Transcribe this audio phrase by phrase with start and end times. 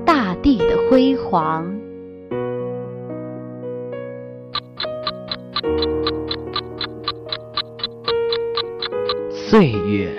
[0.41, 1.71] 地的辉煌。
[9.31, 10.09] 岁月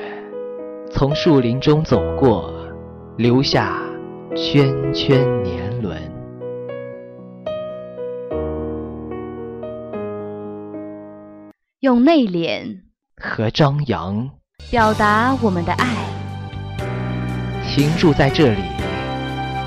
[0.90, 2.54] 从树林中走过，
[3.16, 3.80] 留下
[4.36, 6.00] 圈圈年轮。
[11.80, 12.78] 用内敛
[13.16, 14.30] 和张扬
[14.70, 15.86] 表达我们的爱。
[17.66, 18.60] 停住在这里，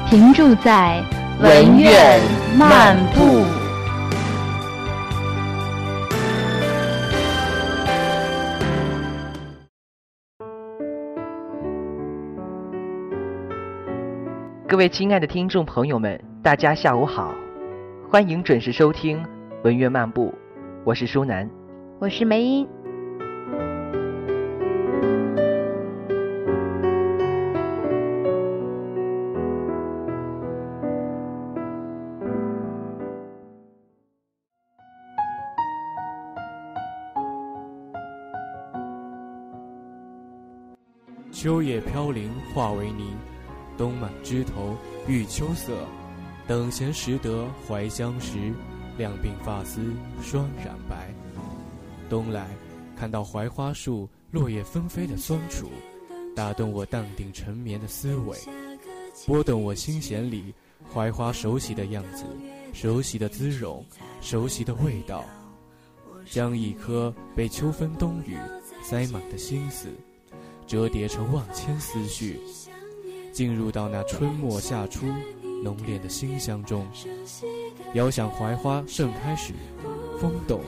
[0.07, 1.03] 停住在
[1.41, 2.21] 文苑
[2.55, 3.43] 漫步。
[14.67, 17.33] 各位亲爱的听众朋友们，大家下午好，
[18.07, 19.25] 欢迎准时收听
[19.63, 20.31] 文苑漫步，
[20.83, 21.49] 我是舒楠，
[21.99, 22.74] 我是梅英。
[41.35, 43.13] 秋叶飘零化为泥，
[43.77, 45.73] 冬满枝头遇秋色。
[46.47, 48.53] 等闲识得怀乡时，
[48.97, 49.81] 两鬓发丝
[50.21, 51.13] 霜染白。
[52.09, 52.47] 冬来
[52.95, 55.69] 看到槐花树落叶纷飞的酸楚，
[56.33, 58.37] 打动我淡定沉眠的思维，
[59.27, 60.53] 拨动我心弦里
[60.93, 62.23] 槐花熟悉的样子，
[62.71, 63.85] 熟悉的姿容，
[64.21, 65.25] 熟悉的味道，
[66.31, 68.37] 将一颗被秋风冬雨
[68.81, 69.89] 塞满的心思。
[70.67, 72.39] 折叠成万千思绪，
[73.31, 75.05] 进入到那春末夏初
[75.63, 76.87] 浓烈的馨香中。
[77.93, 79.53] 遥想槐花盛开时，
[80.19, 80.61] 风动，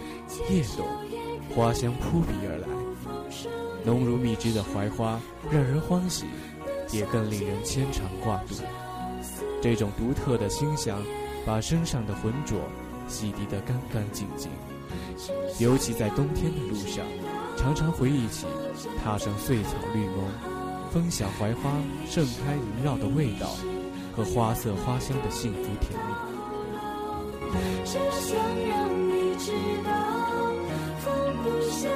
[0.49, 0.85] 叶动，
[1.55, 2.67] 花香扑鼻而来。
[3.83, 5.19] 浓如蜜汁的槐花
[5.49, 6.25] 让人欢喜，
[6.91, 8.55] 也更令人牵肠挂肚。
[9.61, 11.01] 这种独特的馨香，
[11.45, 12.59] 把身上的浑浊
[13.07, 14.51] 洗涤得干干净净。
[15.59, 17.05] 尤其在冬天的路上。
[17.57, 18.45] 常常回忆起
[19.03, 20.11] 踏上碎草绿荫，
[20.91, 21.71] 分享槐花
[22.07, 23.47] 盛开萦绕的味道
[24.15, 26.13] 和花色花香的幸福甜蜜。
[27.83, 28.37] 只想
[28.69, 29.51] 让你知
[29.83, 29.91] 道，
[30.99, 31.11] 放
[31.43, 31.89] 不下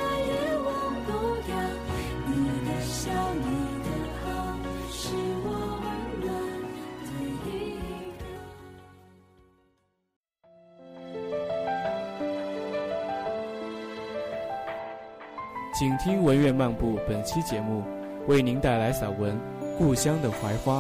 [15.82, 17.84] 请听文苑漫步本期节目，
[18.28, 19.34] 为您带来散文
[19.80, 20.80] 《故乡的槐花》。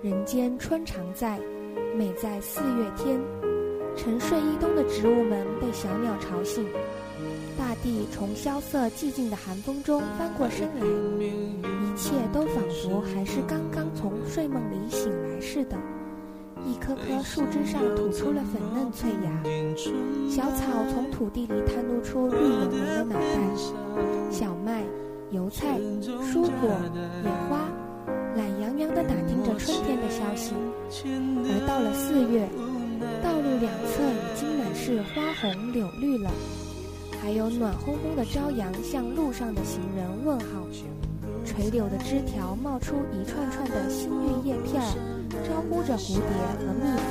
[0.00, 1.36] 人间春常在，
[1.96, 3.20] 美在四月天。
[3.96, 6.64] 沉睡一冬的植物们被小鸟吵醒。
[7.82, 15.76] 地从萧瑟寂静的寒风中翻过身来，一切都仿佛还是刚刚从睡梦里醒来似的。
[16.66, 19.42] 一棵棵树枝上吐出了粉嫩脆芽，
[20.28, 23.38] 小草从土地里探露出绿茸茸的脑袋。
[24.30, 24.82] 小麦、
[25.30, 25.78] 油菜、
[26.20, 26.68] 蔬果、
[27.24, 27.68] 野花，
[28.36, 30.52] 懒洋洋地打听着春天的消息。
[31.00, 32.48] 而到了四月，
[33.22, 36.30] 道路两侧已经满是花红柳绿了。
[37.20, 40.66] 还有暖烘烘的朝阳向路上的行人问好，
[41.44, 44.86] 垂柳的枝条冒出一串串的新绿叶片儿，
[45.46, 46.22] 招呼着蝴蝶
[46.58, 46.84] 和蜜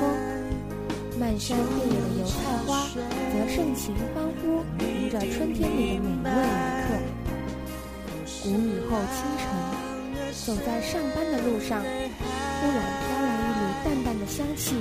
[1.20, 6.94] 漫山遍野的油菜花则盛情欢呼，迎着春天里的每一位来客。
[8.42, 9.44] 谷雨后清晨，
[10.46, 14.76] 走在上班的路上，忽然飘来一缕淡淡的香气。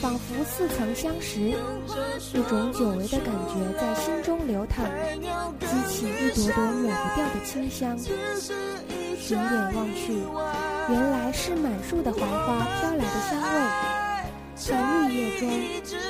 [0.00, 4.84] 仿佛似曾相识，一种久违的感觉在心中流淌，
[5.60, 7.98] 激起一朵朵抹不掉的清香。
[9.18, 10.12] 循眼望去，
[10.88, 13.46] 原来是满树的槐花飘来的香味。
[14.54, 14.68] 在
[15.08, 15.48] 绿叶中，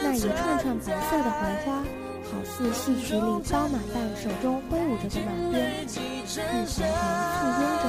[0.03, 1.67] 那一串串白色的槐花，
[2.25, 3.21] 好似戏曲里
[3.51, 5.89] 刀马旦手中挥舞着的马鞭，一
[6.27, 6.37] 团
[6.67, 6.77] 团簇
[7.63, 7.85] 拥着，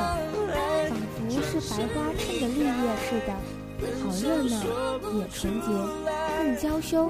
[0.89, 2.69] 仿佛是白花衬着绿叶
[3.09, 3.29] 似的。
[4.01, 4.55] 好热闹，
[5.13, 5.67] 也纯洁，
[6.37, 7.09] 更娇羞。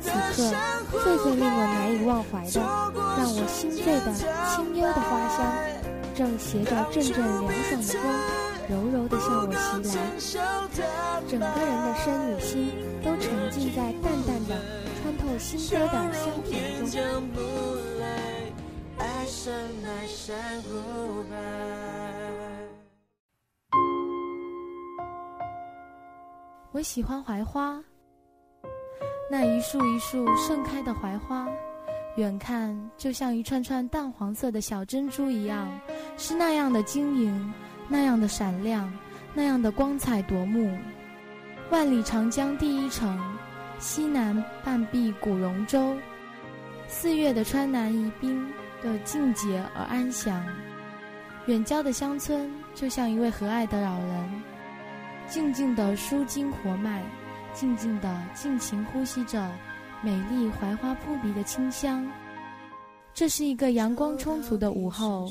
[0.00, 0.36] 此刻，
[0.90, 2.60] 最最令我难以忘怀的，
[3.18, 5.38] 让我心醉的清幽的花香，
[6.14, 8.00] 正携着阵阵凉爽的风，
[8.68, 9.58] 柔柔地向我袭
[9.88, 9.90] 来。
[11.28, 12.72] 整个人的身与心
[13.04, 14.50] 都沉浸在淡淡的、
[15.02, 16.50] 穿透心扉的香甜
[16.90, 17.00] 中。
[26.72, 27.78] 我喜欢槐花，
[29.30, 31.46] 那一束一束盛开的槐花，
[32.16, 35.68] 远看就像一串串淡黄色的小珍珠一样，
[36.16, 37.54] 是那样的晶莹，
[37.88, 38.90] 那样的闪亮，
[39.34, 40.74] 那样的光彩夺目。
[41.70, 43.20] 万里长江第一城，
[43.78, 45.94] 西南半壁古榕洲，
[46.88, 48.44] 四月的川南宜宾。
[48.82, 50.44] 的静洁而安详，
[51.46, 54.42] 远郊的乡村就像一位和蔼的老人，
[55.32, 57.02] 静静地舒筋活脉，
[57.54, 59.50] 静静地尽情呼吸着
[60.02, 62.06] 美丽槐花扑鼻的清香。
[63.14, 65.26] 这是一个阳光充足的午后，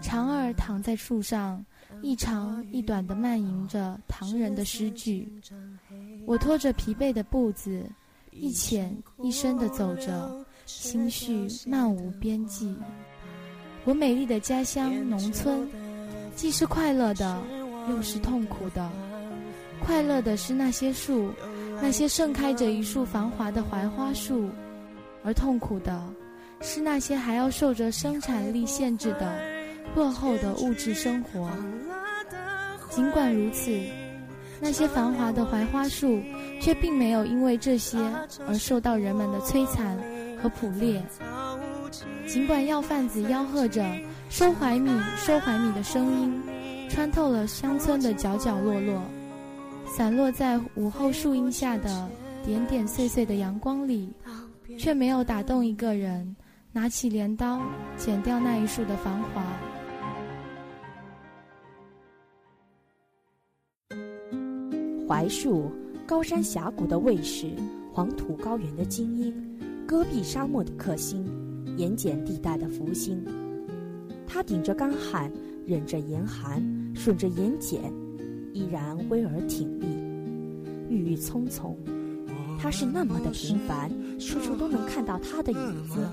[0.00, 1.62] 长儿躺在树上，
[2.00, 5.30] 一长一短地漫吟着唐人的诗句。
[6.24, 7.84] 我拖着疲惫的步子，
[8.30, 10.42] 一浅一深地走着。
[10.64, 12.74] 心绪漫无边际，
[13.84, 15.68] 我美丽的家乡农村，
[16.34, 17.42] 既是快乐的，
[17.90, 18.90] 又是痛苦的。
[19.84, 21.32] 快乐的是那些树，
[21.80, 24.48] 那些盛开着一束繁华的槐花树；
[25.24, 26.02] 而痛苦的，
[26.60, 29.38] 是那些还要受着生产力限制的
[29.94, 31.50] 落后的物质生活。
[32.90, 33.70] 尽管如此，
[34.60, 36.20] 那些繁华的槐花树，
[36.60, 37.98] 却并没有因为这些
[38.46, 39.98] 而受到人们的摧残。
[40.40, 41.04] 和捕猎，
[42.24, 43.84] 尽管要贩子吆喝着
[44.30, 46.40] 收槐米、收槐米的声音，
[46.88, 49.02] 穿透了乡村的角角落落，
[49.90, 52.08] 散落在午后树荫下的
[52.44, 54.12] 点点碎碎的阳光里，
[54.78, 56.36] 却没有打动一个人
[56.72, 57.60] 拿起镰刀
[57.96, 59.44] 剪掉那一束的繁华。
[65.08, 65.72] 槐树，
[66.06, 67.50] 高山峡谷的卫士，
[67.92, 69.34] 黄土高原的精英。
[69.86, 71.26] 戈壁沙漠的克星，
[71.78, 73.24] 盐碱地带的福星。
[74.26, 75.32] 他顶着干旱，
[75.66, 76.62] 忍着严寒，
[76.94, 77.90] 顺着盐碱，
[78.58, 79.86] 依然巍而挺立。
[80.90, 81.78] 郁郁葱葱，
[82.58, 83.88] 他是那么的平凡，
[84.18, 86.08] 处处都能看到他的影子。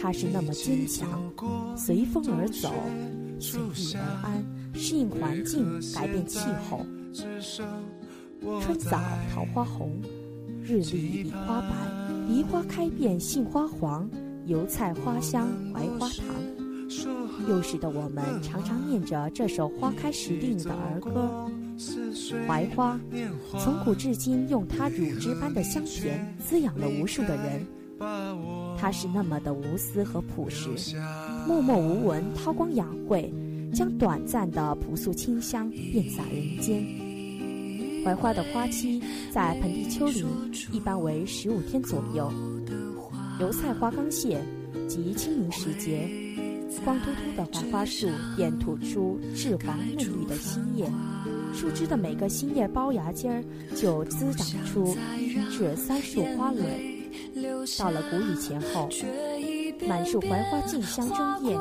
[0.00, 1.08] 他是那么坚强，
[1.76, 2.72] 随风而走，
[3.40, 6.38] 随遇而安，适应环境，改变气
[6.70, 6.86] 候。
[8.60, 9.00] 春早
[9.34, 9.90] 桃花红，
[10.62, 11.74] 日里梨花白。
[12.28, 14.08] 梨花开遍杏花黄，
[14.44, 16.26] 油菜花香槐花糖。
[17.48, 21.50] 幼时的我们常常念着这首花开时令的儿歌。
[22.46, 22.98] 槐花，
[23.58, 27.66] 从古至今用它乳汁般的香甜滋养了无数的人。
[28.78, 30.68] 它是那么的无私和朴实，
[31.46, 33.32] 默默无闻，韬光养晦，
[33.72, 36.84] 将短暂的朴素清香遍洒人间。
[38.04, 39.02] 槐花的花期
[39.32, 40.26] 在盆地丘陵
[40.70, 42.32] 一般为十五天左右。
[43.40, 44.40] 油菜花刚谢，
[44.88, 46.08] 即清明时节，
[46.84, 50.86] 光秃秃的槐花树便吐出赤黄嫩绿的新叶，
[51.56, 53.42] 树枝的每个新叶包芽尖儿
[53.74, 56.62] 就滋长出一至三束花蕊。
[57.78, 58.90] 到了谷雨前后，
[59.88, 61.58] 满树槐花竞相争艳，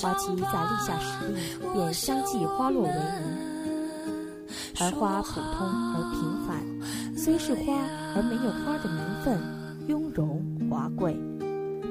[0.00, 4.46] 花期在立夏时令便相继花落为泥。
[4.74, 9.40] 槐花普通而平凡，虽是花而没有花的名分，
[9.88, 10.40] 雍容
[10.70, 11.16] 华贵，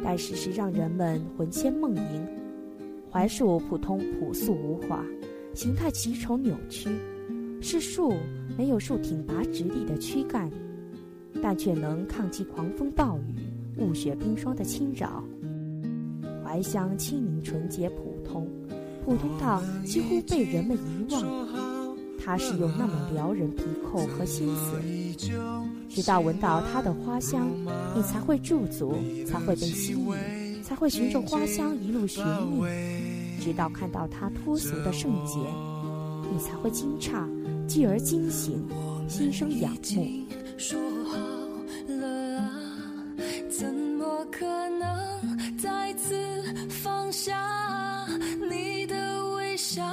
[0.02, 2.28] 但时时让人们魂牵梦萦。
[3.12, 5.04] 槐树普通朴素无华，
[5.54, 6.90] 形态奇丑扭曲，
[7.68, 8.14] 是树
[8.56, 10.52] 没有树挺拔直立的躯干，
[11.42, 15.24] 但却能抗击狂风暴雨、雾雪冰霜的侵扰。
[16.44, 18.48] 槐香清明纯洁普通，
[19.04, 21.24] 普通到几乎被人们遗忘。
[22.24, 25.28] 它是有那么撩人鼻孔和心思，
[25.90, 27.50] 直到闻到它的花香，
[27.96, 28.94] 你才会驻足，
[29.26, 32.64] 才会被吸引，才会循着花香一路寻觅，
[33.40, 35.40] 直到看到它脱俗的圣洁，
[36.32, 37.28] 你才会惊诧，
[37.68, 38.68] 继而惊醒，
[39.08, 39.80] 心生仰慕。
[40.58, 41.18] 说好
[41.88, 42.52] 了啊，
[43.50, 46.16] 怎么可能再次
[46.70, 48.08] 放下
[48.50, 49.84] 你的微笑？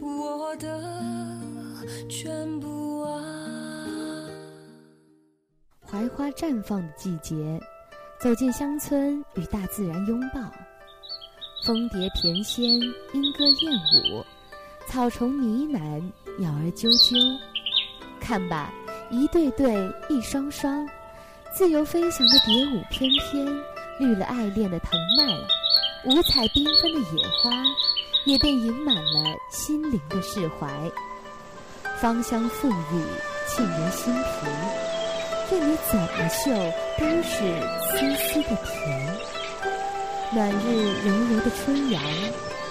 [0.00, 1.38] 我的
[2.08, 4.28] 全部啊！
[5.86, 7.60] 槐花绽放的季节，
[8.20, 10.40] 走进乡村，与大自然拥抱。
[11.64, 12.62] 蜂蝶翩跹，
[13.12, 14.24] 莺歌燕舞，
[14.88, 16.02] 草虫呢喃，
[16.38, 17.14] 鸟儿啾啾。
[18.18, 18.72] 看吧，
[19.10, 19.74] 一对对，
[20.08, 20.88] 一双双，
[21.54, 23.46] 自由飞翔的蝶舞翩翩，
[24.00, 25.28] 绿了爱恋的藤蔓，
[26.06, 27.50] 五彩缤纷的野花，
[28.24, 30.66] 也便盈满了心灵的释怀。
[32.00, 33.04] 芳香馥郁，
[33.46, 36.50] 沁人心脾，任你怎么嗅，
[36.98, 37.36] 都是
[37.92, 39.16] 丝丝的甜。
[40.32, 42.02] 暖日柔柔的春阳，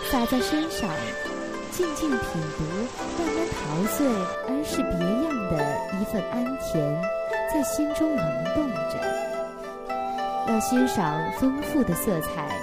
[0.10, 0.90] 洒在身上，
[1.72, 2.20] 静静品
[2.58, 2.64] 读，
[3.18, 4.08] 慢慢陶醉，
[4.48, 4.92] 而是别
[5.24, 5.56] 样的
[6.00, 7.02] 一份安甜，
[7.54, 8.98] 在心中萌动着。
[10.48, 12.58] 要欣赏丰富的色彩，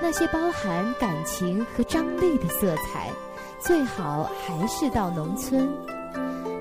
[0.00, 3.10] 那些包含感情和张力的色彩，
[3.60, 5.68] 最好还是到农村。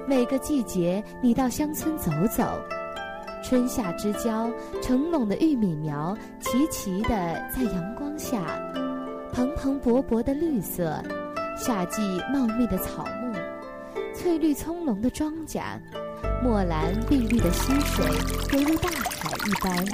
[0.05, 2.43] 每个季节，你到乡村走走。
[3.43, 4.49] 春夏之交，
[4.81, 7.09] 成垄的玉米苗齐齐的
[7.55, 8.41] 在阳光下，
[9.31, 11.01] 蓬蓬勃勃的绿色；
[11.57, 13.33] 夏季茂密的草木，
[14.13, 15.61] 翠绿葱茏的庄稼，
[16.43, 18.05] 墨蓝碧绿的溪水，
[18.53, 19.85] 犹如大海一般，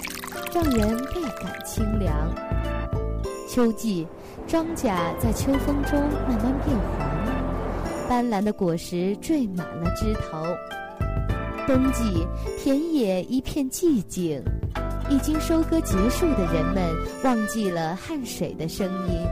[0.53, 2.13] 让人倍感清凉。
[3.49, 4.05] 秋季，
[4.45, 10.43] 庄稼在秋风中慢慢变黄，斑斓的果实缀满了枝头。
[11.65, 12.27] 冬季，
[12.61, 14.43] 田野一片寂静，
[15.09, 16.93] 已经收割结束的人们
[17.23, 19.25] 忘记了汗水的声音。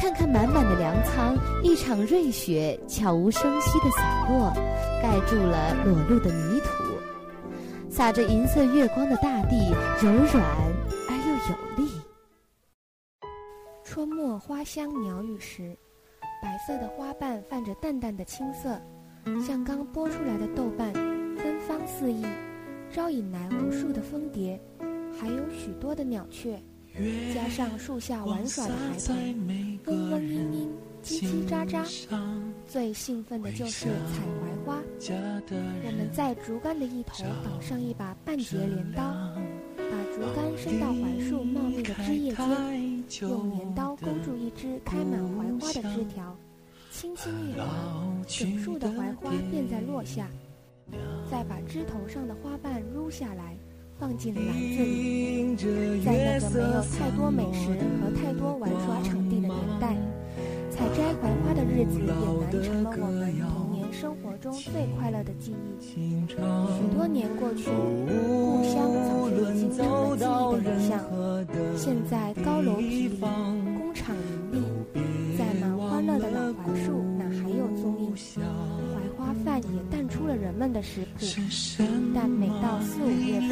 [0.00, 4.50] 看看满满的粮仓，一场瑞雪悄无声息地洒落，
[5.02, 6.68] 盖住了裸露的泥土。
[7.90, 10.42] 洒着银色月光的大地，柔软
[11.06, 11.92] 而又有力。
[13.84, 15.76] 春末花香鸟语时，
[16.42, 18.80] 白色的花瓣泛着淡淡的青色，
[19.46, 20.90] 像刚剥出来的豆瓣。
[21.36, 22.24] 芬芳四溢，
[22.90, 24.58] 招引来无数的蜂蝶，
[25.20, 26.58] 还有许多的鸟雀，
[27.34, 29.16] 加上树下玩耍的孩童，
[29.86, 30.68] 嗡嗡嘤嘤，
[31.02, 31.82] 叽叽喳喳。
[32.66, 34.80] 最兴奋的就是采槐花。
[35.84, 39.02] 我们在竹竿的一头绑上一把半截镰刀，
[39.76, 46.36] 把竹竿伸到槐树茂密的枝叶间，用镰刀勾住一只开满槐花的枝条，
[46.90, 47.66] 轻轻一划，
[48.26, 50.28] 整树的槐花便在落下。
[51.30, 53.56] 再把枝头上的花瓣撸下来，
[54.00, 55.56] 放进篮子里。
[56.02, 57.68] 在那个没有太多美食
[58.00, 59.94] 和太多玩耍场地的年代，
[60.70, 62.16] 采摘槐花的日子也难
[62.64, 65.86] 成了我们童年生活中最快乐的记忆。
[65.86, 65.92] 许
[66.96, 67.70] 多年过去，
[68.08, 70.98] 故乡早就已经成了记忆的影像。
[71.76, 74.16] 现在高楼毗邻，工厂，
[76.10, 78.12] 乐的老槐树哪还有踪影？
[79.44, 81.24] 饭也淡出了人们的食谱，
[82.14, 83.50] 但每到四五月份，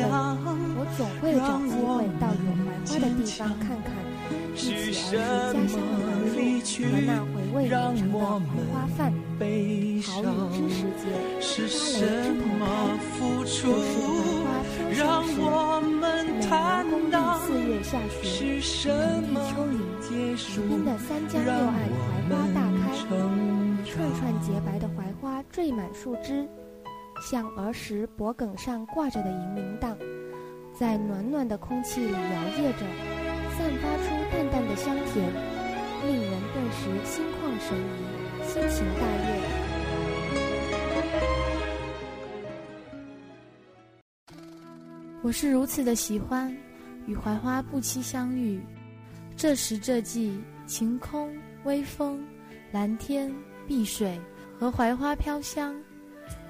[0.77, 2.51] 我总会找机会到有
[2.85, 3.95] 槐花的地方看看，
[4.55, 6.03] 一起儿时家乡的
[6.35, 9.01] 槐树和那回味绵长的槐花饭。
[10.03, 11.05] 好雨知时节，
[11.39, 12.67] 芭蕾枝头开，
[13.45, 14.38] 就是。
[14.59, 20.11] 每年公历四月下旬，土地秋林，宜
[20.69, 21.59] 宾的三江六岸
[22.29, 22.83] 槐花大开。
[23.09, 26.49] 一串串洁白的槐花缀满树枝，
[27.31, 29.97] 像儿时脖梗上挂着的银铃铛，
[30.79, 32.85] 在暖暖的空气里摇曳着，
[33.57, 35.25] 散发出淡淡的香甜，
[36.07, 39.58] 令人顿时心旷神怡，心情大悦。
[45.23, 46.55] 我是如此的喜欢
[47.07, 48.61] 与槐花不期相遇，
[49.37, 51.31] 这时这季，晴空
[51.65, 52.23] 微风，
[52.73, 53.33] 蓝天。
[53.67, 54.19] 碧水
[54.59, 55.75] 和槐花飘香，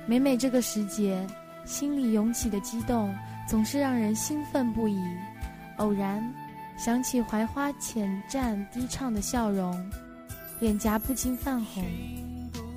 [0.06, 1.26] 每每这个时节，
[1.64, 3.12] 心里涌起的激动
[3.48, 4.96] 总是让人兴奋不已。
[5.78, 6.22] 偶然
[6.76, 9.90] 想起槐花浅绽低唱的笑容，
[10.60, 11.84] 脸颊不禁泛红，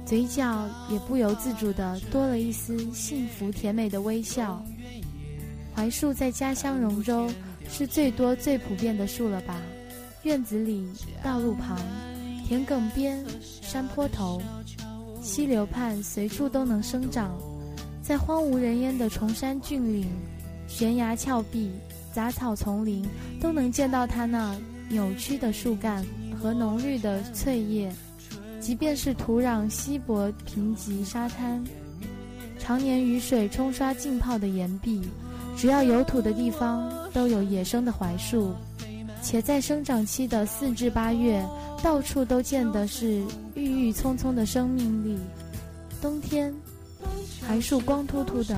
[0.07, 4.65] 嘴角也不由自主的多了一丝幸福甜美的微笑。
[5.81, 7.27] 槐树在家乡荣州
[7.67, 9.59] 是最多最普遍的树了吧？
[10.21, 10.87] 院子里，
[11.23, 11.75] 道路旁。
[12.47, 13.25] 田埂边、
[13.63, 14.39] 山坡头、
[15.23, 17.35] 溪流畔，随处都能生长。
[18.03, 20.07] 在荒无人烟的崇山峻岭、
[20.67, 21.71] 悬崖峭壁、
[22.13, 23.03] 杂草丛林，
[23.41, 24.55] 都能见到它那
[24.87, 26.05] 扭曲的树干
[26.39, 27.91] 和浓绿的翠叶。
[28.59, 31.63] 即便是土壤稀薄贫瘠、沙滩，
[32.59, 35.01] 常年雨水冲刷浸泡的岩壁，
[35.55, 38.53] 只要有土的地方，都有野生的槐树。
[39.21, 41.43] 且在生长期的四至八月。
[41.83, 43.23] 到处都见的是
[43.55, 45.17] 郁郁葱葱的生命力。
[45.99, 46.53] 冬天，
[47.47, 48.55] 槐树光秃秃的，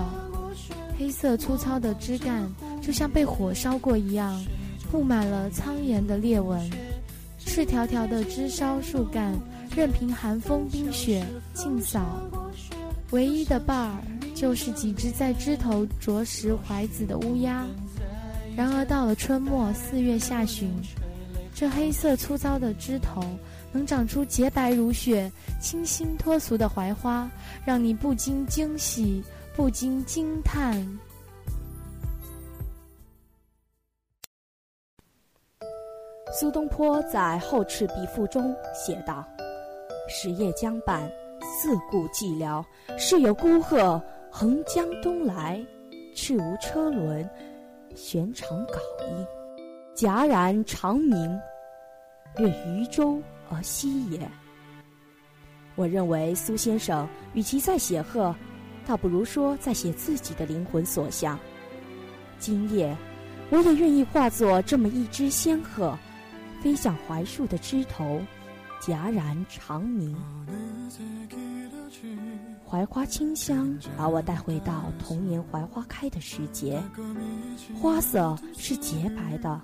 [1.00, 2.46] 黑色粗糙的枝干
[2.82, 4.44] 就像被火烧过一样，
[4.92, 6.70] 布满了苍岩的裂纹。
[7.40, 9.34] 赤条条的枝梢树干
[9.74, 12.02] 任凭寒风冰雪尽扫。
[13.12, 14.04] 唯一的伴儿，
[14.44, 17.66] 就是几只在枝头啄食槐子的乌鸦。
[18.58, 20.70] 然而到了春末四月下旬，
[21.56, 23.24] 这黑色粗糙的枝头，
[23.72, 25.32] 能长出洁白如雪、
[25.62, 27.32] 清新脱俗的槐花，
[27.66, 29.24] 让你不禁惊喜，
[29.56, 30.76] 不禁惊叹。
[36.38, 39.26] 苏东坡在《后赤壁赋》中写道
[40.10, 41.10] ：“时夜将半，
[41.40, 42.62] 四顾寂寥。
[42.98, 44.04] 是有孤鹤
[44.36, 45.63] 横江东来，
[46.16, 47.30] 赤无车轮，
[47.94, 49.25] 悬长缟衣。
[49.96, 51.40] 戛然长鸣，
[52.40, 54.20] 越渔舟而西也。”
[55.78, 58.36] 我认为苏先生与其在写鹤，
[58.88, 61.40] 倒不如说在写自己的灵魂所向。
[62.40, 62.98] 今夜，
[63.52, 65.96] 我也愿意化作这么一只仙鹤。
[66.63, 68.20] 飞向槐树的枝头，
[68.86, 70.13] 戛然长鸣。
[72.66, 76.84] 槐花清香把我带回到童年槐花开的时节，
[77.74, 79.62] 花色是洁白的，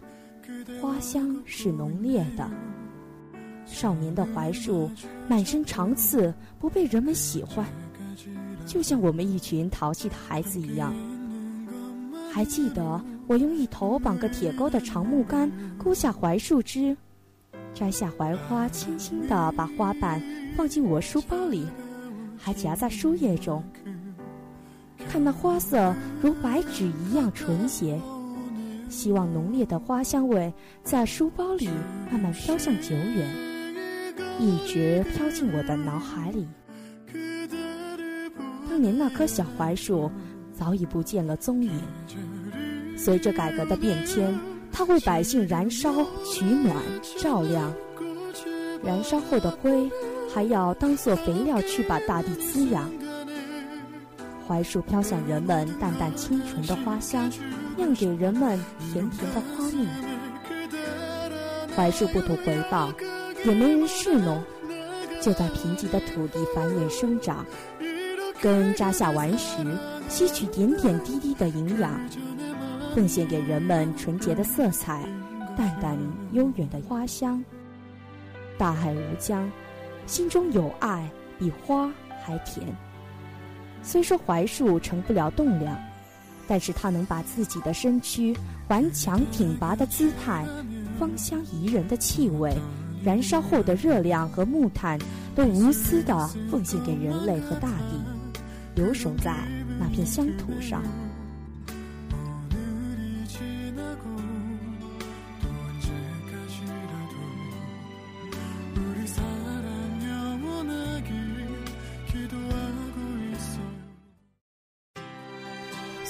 [0.81, 2.49] 花香是浓烈的。
[3.65, 4.89] 少年的槐树
[5.27, 7.65] 满身长刺，不被人们喜欢，
[8.65, 10.93] 就像我们一群淘气的孩子一样。
[12.31, 13.03] 还记得。
[13.27, 16.97] 我用一头绑个铁钩的长木杆勾下槐树枝，
[17.73, 20.21] 摘下槐花，轻轻地把花瓣
[20.55, 21.65] 放进我书包里，
[22.37, 23.63] 还夹在书页中。
[25.07, 27.99] 看那花色如白纸一样纯洁，
[28.89, 31.69] 希望浓烈的花香味在书包里
[32.11, 33.27] 慢慢飘向久远，
[34.39, 36.47] 一直飘进我的脑海里。
[38.69, 40.11] 当年那棵小槐树
[40.53, 41.71] 早已不见了踪影。
[42.95, 44.37] 随着改革的变迁，
[44.79, 45.93] 它为百姓燃烧
[46.23, 46.73] 取暖
[47.17, 47.73] 照亮。
[48.81, 49.91] 燃烧后的灰，
[50.33, 52.89] 还要当做肥料去把大地滋养。
[54.47, 57.29] 槐树飘向人们淡淡清纯的花香，
[57.75, 59.85] 酿给人们甜甜的花蜜。
[61.75, 62.89] 槐树不图回报，
[63.43, 64.41] 也没人侍弄，
[65.19, 67.45] 就在贫瘠的土地繁衍生长，
[68.39, 69.57] 根扎下顽石，
[70.07, 71.99] 吸取点点滴滴的营养。
[72.95, 75.03] 奉献给人们纯洁的色彩，
[75.55, 75.97] 淡淡
[76.31, 77.43] 悠远的花香。
[78.57, 79.49] 大海无疆，
[80.05, 81.89] 心中有爱比花
[82.23, 82.65] 还甜。
[83.81, 85.77] 虽说槐树成不了栋梁，
[86.47, 88.35] 但是它能把自己的身躯、
[88.67, 90.45] 顽强挺拔的姿态、
[90.99, 92.53] 芳香宜人的气味、
[93.03, 94.99] 燃烧后的热量和木炭，
[95.35, 98.41] 都无私地奉献给人类和大地，
[98.75, 99.33] 留守在
[99.79, 100.83] 那片乡土上。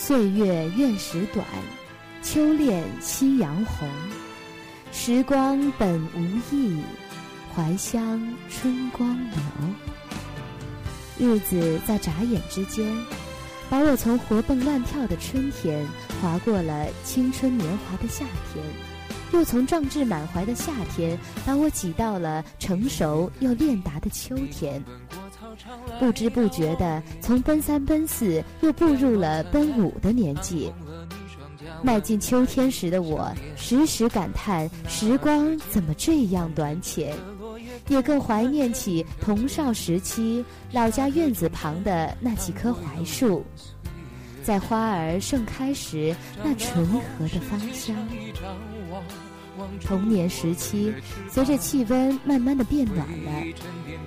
[0.10, 1.46] 岁月愿时短，
[2.24, 3.88] 秋恋夕阳红。
[4.92, 6.20] 时光本无
[6.52, 6.82] 意，
[7.56, 8.20] 怀乡
[8.50, 9.40] 春光流。
[11.20, 12.92] 日子在眨眼之间，
[13.70, 15.86] 把我从活蹦乱跳的春天
[16.20, 18.66] 划过了青春年华的夏天，
[19.32, 24.84] 又从壮志满怀的夏天把我挤到了成熟又练达的秋天。
[26.00, 30.72] 不知不觉的，从奔三奔四又步入了奔五的年纪。
[31.84, 37.16] 迈进秋天时的我，时时感叹时光怎么这样短浅，
[37.88, 43.46] 也更怀念起童少时期老家院子旁的那几棵槐树，
[44.44, 47.96] 在花儿盛开时那醇和的芳香。
[49.86, 50.94] 童年时期，
[51.30, 53.32] 随着气温慢慢的变暖了，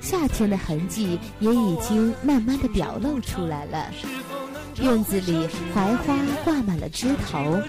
[0.00, 3.90] 夏天的痕迹也已经慢慢的表露出来了。
[4.80, 7.60] 院子里槐花挂满了枝头，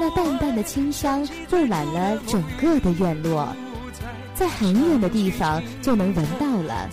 [0.00, 3.48] 那淡淡的清香布满了整个的院落，
[4.34, 6.88] 在很远的地方就能闻到了，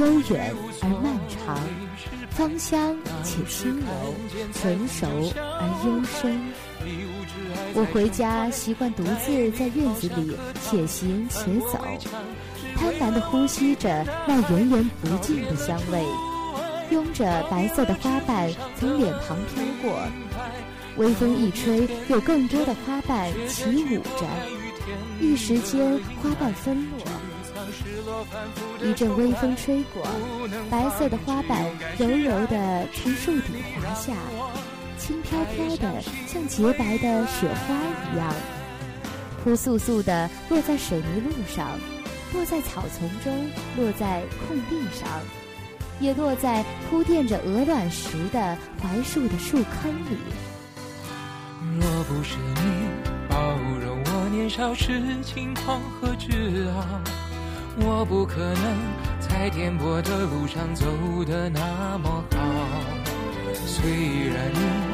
[0.00, 1.58] 悠远而漫长，
[2.30, 3.86] 芳香且轻柔，
[4.52, 6.40] 成熟而幽深。
[7.76, 11.78] 我回家习惯独自在院子里且行且走，
[12.76, 16.04] 贪婪地呼吸着那源源不尽的香味，
[16.90, 19.98] 拥着白色的花瓣从脸庞飘过，
[20.96, 24.24] 微风一吹，有更多的花瓣起舞着，
[25.20, 30.06] 一时间花瓣纷落，一阵微风吹过，
[30.70, 31.64] 白色的花瓣
[31.98, 34.12] 柔柔地从树底滑下。
[35.06, 37.74] 轻飘飘的，像洁白的雪花
[38.10, 38.34] 一样，
[39.42, 41.78] 扑簌簌的落在水泥路上，
[42.32, 45.06] 落在草丛中，落在空地上，
[46.00, 50.16] 也落在铺垫着鹅卵石的槐树的树坑里。
[51.78, 52.88] 若不是你
[53.28, 53.36] 包
[53.84, 56.82] 容我年少时轻狂和自傲，
[57.76, 58.78] 我不可能
[59.20, 60.86] 在颠簸的路上走
[61.26, 62.38] 得那么好。
[63.66, 63.90] 虽
[64.28, 64.93] 然你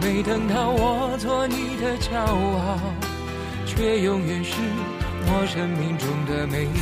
[0.00, 2.78] 没等到我做你的骄傲，
[3.66, 4.60] 却永远是
[5.26, 6.72] 我生命中的美好。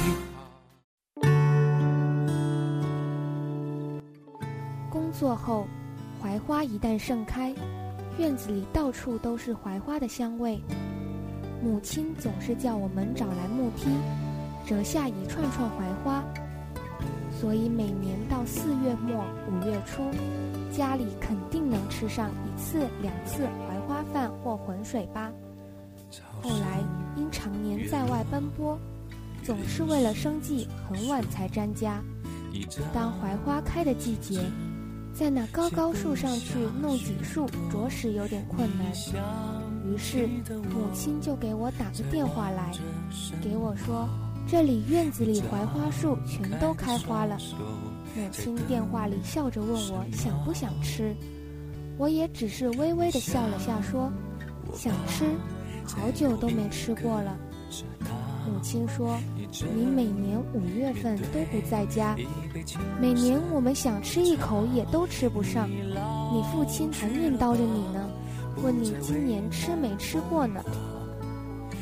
[4.88, 5.66] 工作后，
[6.22, 7.52] 槐花一旦盛开，
[8.18, 10.61] 院子里到处都是槐花的香味。
[11.61, 13.88] 母亲总是叫我们找来木梯，
[14.64, 16.22] 折下一串串槐花。
[17.33, 20.04] 所以每年到四月末五月初，
[20.72, 25.31] 家里肯定能吃上一次两次槐花饭或浑水吧。
[26.40, 26.81] 后来
[27.16, 28.78] 因常年在外奔波，
[29.42, 32.02] 总是为了生计很晚才沾家。
[32.94, 34.40] 当槐花开的季节，
[35.12, 38.92] 在那高高树上去弄几束，着实有点困难。
[39.85, 42.72] 于是母亲就给我打个电话来，
[43.42, 44.09] 给我说。
[44.50, 47.37] 这里院子里槐花树全都开花了，
[48.18, 51.14] 母亲电话里笑着问我想不想吃，
[51.96, 54.12] 我也只是微微的笑了下，说
[54.74, 55.24] 想吃，
[55.85, 57.38] 好久都没吃过了。
[58.44, 59.16] 母亲说
[59.72, 62.16] ：“你每年五月份都不在家，
[63.00, 68.11] 每年我们想吃一口也都吃不上，你父亲还念叨着你呢，
[68.64, 70.61] 问你今年吃没吃过呢。”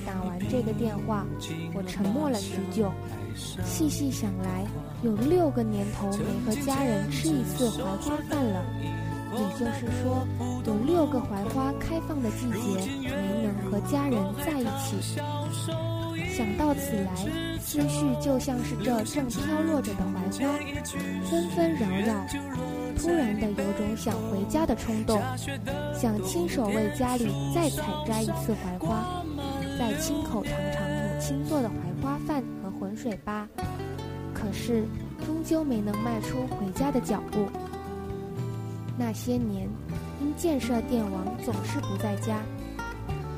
[0.05, 1.25] 打完这个电话，
[1.73, 2.93] 我沉默了许久。
[3.35, 4.65] 细细想来，
[5.07, 8.65] 有六个年头没和家人吃一次槐花饭了，
[9.35, 10.27] 也就是说，
[10.67, 15.21] 有六个槐花开放的季节没能和家人在一起。
[16.35, 17.15] 想到此来，
[17.61, 20.59] 思绪就像是这正飘落着的槐花，
[21.31, 22.27] 纷纷扰扰，
[22.99, 25.23] 突然的有种想回家的冲动，
[25.95, 29.23] 想亲手为家里再采摘一次槐花。
[29.79, 33.47] 再亲口尝尝母亲做的槐花饭和浑水粑，
[34.37, 34.85] 可是
[35.25, 37.49] 终究没能迈出回家的脚步。
[38.99, 39.67] 那些年，
[40.21, 42.43] 因建设电网总是不在家，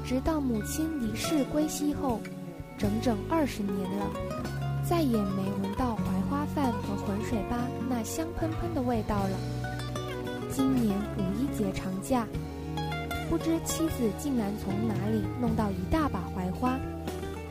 [0.05, 2.21] 直到母亲离世归西后，
[2.77, 4.11] 整整二十年了，
[4.85, 7.55] 再也没闻到槐花饭和浑水粑
[7.89, 9.39] 那香喷喷的味道了。
[10.51, 12.27] 今年五一节长假。
[13.31, 16.79] 不知妻子竟然从哪里弄到一大把槐花，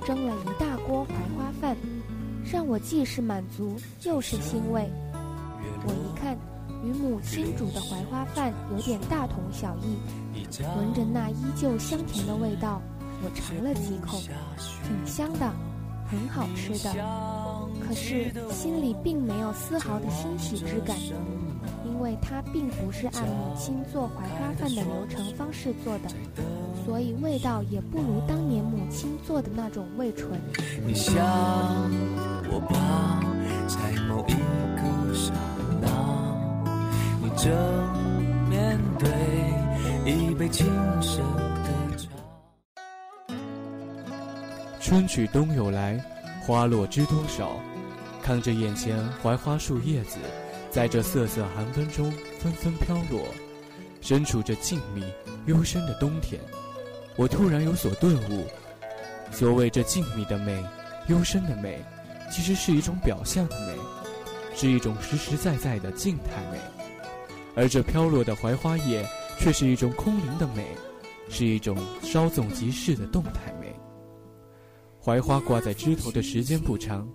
[0.04, 1.78] 蒸了一大锅槐花饭，
[2.52, 4.90] 让我既是满足又是欣慰。
[5.86, 6.38] 我一看，
[6.84, 9.98] 与母亲煮的槐花饭有点大同小异，
[10.78, 12.82] 闻着那依旧香甜的味道，
[13.24, 14.18] 我尝了几口，
[14.88, 15.52] 挺香的，
[16.10, 16.94] 很好吃的。
[17.86, 20.96] 可是心里并没有丝毫的欣喜之感。
[21.86, 26.10] 因为它并不是按母亲做槐花饭的流程方式做的，
[26.86, 30.40] 所以味道也不如当年母亲做的那种味醇。
[32.50, 33.20] 我吧，
[33.68, 34.34] 在某一
[34.76, 35.34] 个刹
[35.82, 35.88] 那，
[37.22, 37.52] 你正
[38.50, 39.10] 面对
[40.12, 40.66] 一杯青
[41.02, 41.22] 涩
[41.64, 42.10] 的茶。
[44.80, 45.98] 春去冬又来，
[46.42, 47.58] 花落知多少？
[48.22, 50.18] 看着眼前槐花树叶子。
[50.70, 53.26] 在这瑟瑟寒风中纷纷飘落，
[54.02, 55.02] 身处这静谧
[55.46, 56.40] 幽深的冬天，
[57.16, 58.46] 我突然有所顿悟：
[59.32, 60.64] 所谓这静谧的美、
[61.08, 61.84] 幽深的美，
[62.32, 63.74] 其实是一种表象的美，
[64.56, 66.60] 是一种实实在在的静态美；
[67.56, 69.06] 而这飘落的槐花叶，
[69.40, 70.66] 却是一种空灵的美，
[71.30, 73.74] 是一种稍纵即逝的动态美。
[75.00, 77.08] 槐花挂在枝头的时间不长，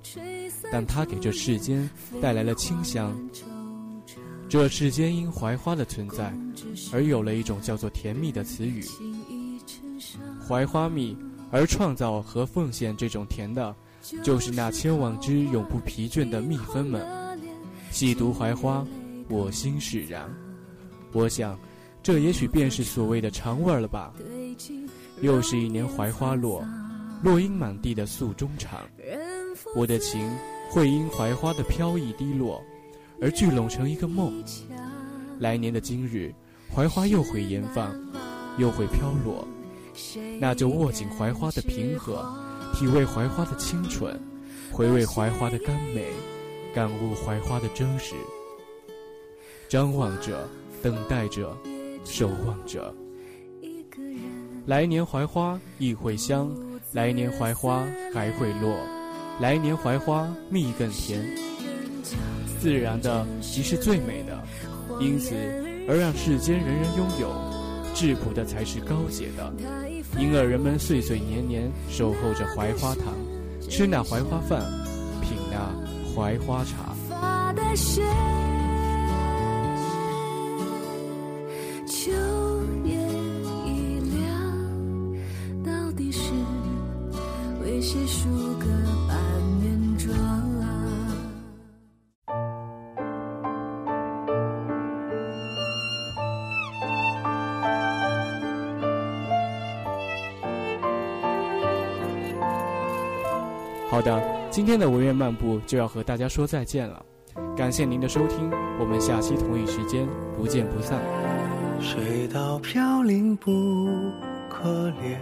[0.72, 1.88] 但它给这世间
[2.22, 3.14] 带来了清香。
[4.48, 6.32] 这世间因槐花的存在，
[6.92, 8.82] 而有了一种叫做甜蜜的词语。
[10.46, 11.16] 槐花蜜，
[11.50, 13.74] 而创造和奉献这种甜的，
[14.22, 17.06] 就是那千万只永不疲倦的蜜蜂们。
[17.90, 18.86] 细读槐花，
[19.28, 20.28] 我心释然。
[21.12, 21.58] 我想，
[22.02, 24.12] 这也许便是所谓的肠味了吧。
[25.20, 26.64] 又是一年槐花落，
[27.22, 28.80] 落英满地的诉衷肠。
[29.76, 30.28] 我的情
[30.70, 32.62] 会因槐花的飘逸低落。
[33.20, 34.42] 而聚拢成一个梦。
[35.38, 36.34] 来年的今日，
[36.74, 37.94] 槐花又会绽放，
[38.58, 39.46] 又会飘落，
[40.40, 42.34] 那就握紧槐花的平和，
[42.72, 44.18] 体味槐花的清纯，
[44.70, 46.06] 回味槐花的甘美，
[46.74, 48.14] 感悟槐花的真实。
[49.68, 50.48] 张望着，
[50.82, 51.56] 等待着，
[52.04, 52.92] 守望着。
[54.66, 56.54] 来年槐花亦会香，
[56.92, 58.76] 来年槐花还会落。
[59.40, 61.24] 来年槐花蜜更甜。
[62.60, 64.40] 自然的即是最美的，
[65.00, 65.34] 因此
[65.88, 67.28] 而让世间人人拥有；
[67.94, 69.52] 质朴的才是高洁的，
[70.18, 73.14] 因而人们岁岁年年守候着槐花糖，
[73.68, 74.60] 吃那槐花饭，
[75.20, 75.74] 品那
[76.14, 76.94] 槐花茶。
[104.02, 107.00] 好的，今天的文苑漫步就要和大家说再见了，
[107.56, 110.98] 感谢您的收听，我们下期同一时间不见不散。
[111.80, 113.88] 水到飘零不
[114.50, 115.16] 可怜，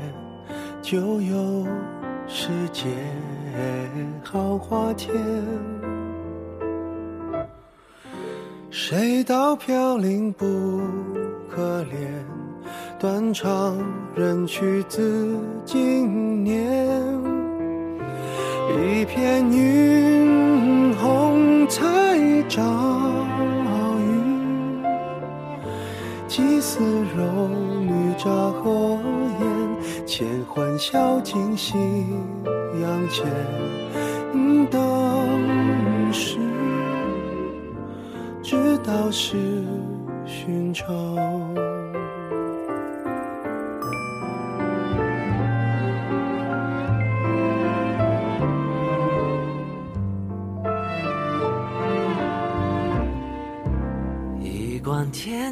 [0.81, 1.67] 就有
[2.27, 2.89] 世界
[4.25, 5.15] 好花天。
[8.71, 10.81] 水到飘零不
[11.51, 12.09] 可怜，
[12.99, 13.77] 断肠
[14.17, 17.30] 人去自经年。
[18.79, 21.83] 一片云红彩
[22.49, 22.63] 照
[23.99, 24.85] 雨，
[26.29, 26.83] 几丝
[27.17, 27.49] 柔
[27.83, 28.99] 绿乍和
[29.41, 31.77] 烟，千欢笑尽夕
[32.81, 33.27] 阳前。
[34.71, 36.39] 当时
[38.43, 39.65] 知道是
[40.25, 41.40] 寻常。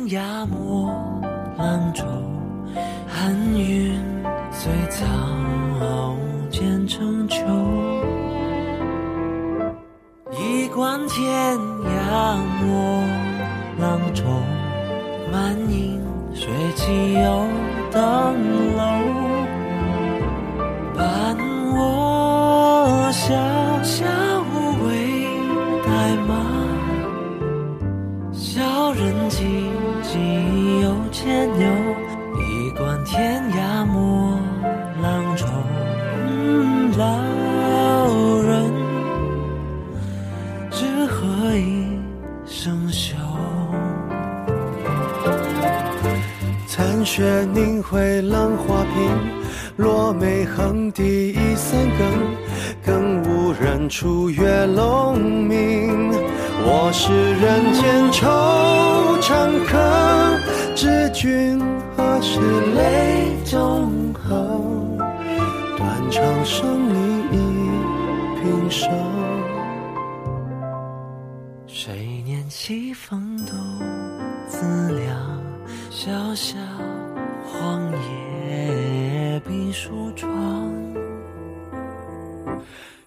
[0.08, 0.90] 天涯陌
[1.58, 2.02] 浪舟，
[3.06, 4.00] 寒云
[4.50, 5.04] 随草
[6.50, 6.86] 渐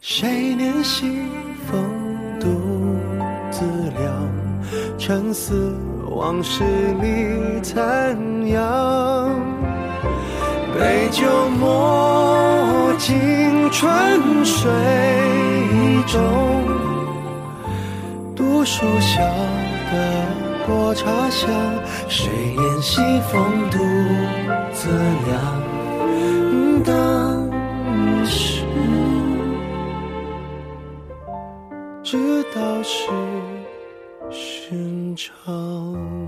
[0.04, 1.06] 谁念西
[1.70, 1.80] 风
[2.40, 2.48] 独
[3.52, 3.64] 自
[4.00, 4.32] 凉？
[4.98, 5.78] 沉思
[6.10, 6.64] 往事
[7.00, 9.40] 里残阳。
[10.74, 11.24] 杯酒
[11.60, 14.72] 莫尽春水
[16.08, 16.20] 中，
[18.36, 19.22] 读书笑
[19.92, 20.26] 得。
[20.66, 21.48] 过茶香，
[22.08, 23.78] 谁怜西风独
[24.74, 24.90] 自
[25.28, 25.62] 凉？
[26.84, 27.21] 当
[32.54, 33.08] 倒是
[34.30, 36.21] 寻常。